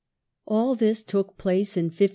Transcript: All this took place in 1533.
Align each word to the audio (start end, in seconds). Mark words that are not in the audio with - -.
All 0.47 0.73
this 0.73 1.03
took 1.03 1.37
place 1.37 1.77
in 1.77 1.85
1533. 1.89 2.09